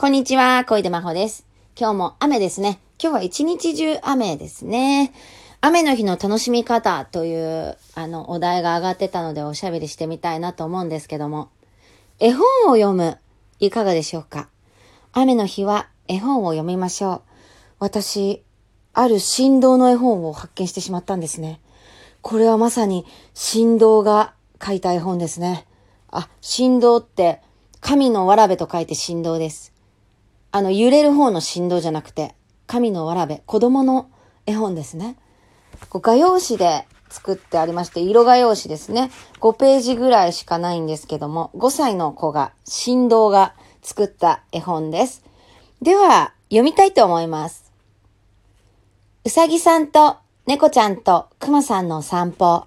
[0.00, 1.44] こんにちは、小出真帆です。
[1.76, 2.78] 今日も雨ですね。
[3.02, 5.12] 今日は一日中雨ですね。
[5.60, 11.48] 雨の日の楽しみ方という、あの、お題が上がってたのでおしゃべりしてみたいなと思うんですけども。
[12.20, 13.18] 絵本を読む、
[13.58, 14.48] いかがでしょうか？
[15.14, 17.22] 雨の日は絵本を読みましょう。
[17.80, 18.44] 私、
[18.94, 21.60] ある振動の絵本を発見してしまったんですね。
[22.22, 23.04] これはまさに
[23.34, 24.32] 振動が
[24.64, 25.66] 書いた絵本ですね。
[26.12, 27.42] あ、振動って
[27.80, 29.76] 神のわらべと書いて振動です。
[30.50, 32.34] あの、揺れる方の振動じゃなくて、
[32.66, 34.10] 神のわらべ、子供の
[34.46, 35.16] 絵本ですね。
[35.90, 39.10] こう画用紙で作ってありまして、色画用紙ですね。
[39.40, 45.24] 5ページぐらいしかないんですけども、5歳の子が、振動が作った絵本です。
[45.82, 47.72] では、読みたいと思います。
[49.24, 52.64] うさぎさんと猫ちゃんとくまさんの散歩。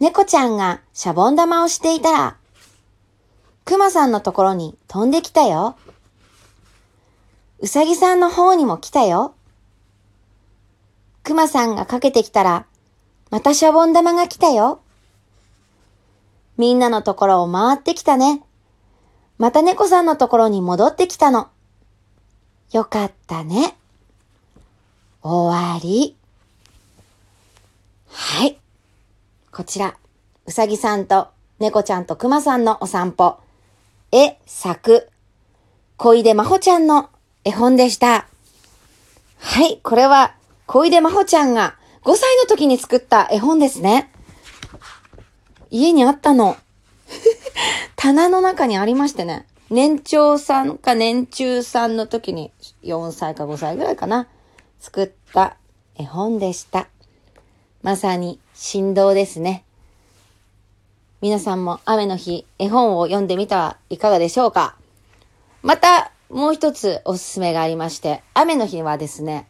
[0.00, 2.36] 猫ちゃんがシャボン玉をしていたら、
[3.82, 5.76] くまさんのところに飛んできたよ。
[7.58, 9.34] うさぎさんの方にも来たよ。
[11.24, 12.66] くまさんがかけてきたら、
[13.30, 14.82] またシャボン玉が来たよ。
[16.56, 18.44] みんなのところを回ってきたね。
[19.36, 21.48] また猫さんのところに戻ってきたの。
[22.70, 23.76] よかったね。
[25.22, 26.16] 終わり。
[28.06, 28.60] はい。
[29.50, 29.96] こちら、
[30.46, 33.42] うさぎさんと猫ちゃんとくまさんのお散歩。
[34.14, 35.08] 絵、作、
[35.96, 37.08] 小出真帆ちゃんの
[37.44, 38.26] 絵本でした。
[39.38, 40.34] はい、これは
[40.66, 44.12] 小出真帆ちゃんが5歳の時に作った絵本ですね。
[45.70, 46.58] 家にあったの。
[47.96, 49.46] 棚の中にありましてね。
[49.70, 54.28] 年長さんか年中さんの時に4歳か5歳ぐらいかな。
[54.78, 55.56] 作った
[55.96, 56.86] 絵本でした。
[57.80, 59.64] まさに振動ですね。
[61.22, 64.74] 皆さんも雨の日、絵本を読んでみてはいかがでしょうか？
[65.62, 69.46] また、もう一つおすすめがありまして、雨の日はですね、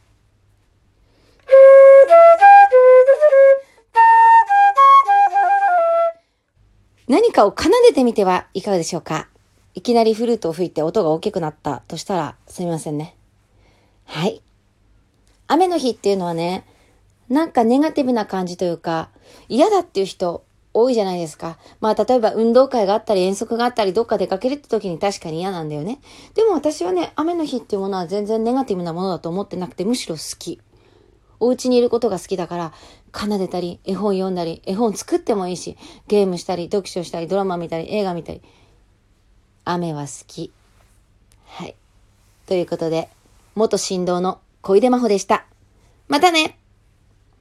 [7.09, 9.29] 何かを奏でてみてはいかがでしょうか？
[9.75, 13.17] いきなりフルートを吹いて音が大きくなったとしたらすみませんね。
[14.05, 14.43] はい。
[15.49, 16.67] 雨の日っていうのはね、
[17.31, 19.09] なんかネガティブな感じというか、
[19.49, 20.45] 嫌だっていう人
[20.75, 21.59] 多いじゃないですか。
[21.81, 26.01] まあ、例えば運動会があったり遠足があったりどっか出かけるって時に確かに嫌なんだよね。
[26.35, 30.61] でも私はね、雨の日っていうものは全然ネガティブなものだと思ってなくてむしろ好き。
[31.41, 32.73] お家にいることが好きだから、
[33.13, 38.43] 奏でたり、絵本読んだり、絵本作ってもいいし、ゲームしたり、読書したり、ドラマ見たり、映画見たり。
[39.65, 40.53] 雨は好き。
[41.47, 41.75] はい。
[42.47, 43.09] ということで、
[43.57, 45.45] 元振動の小出真帆でした。
[46.07, 46.59] またね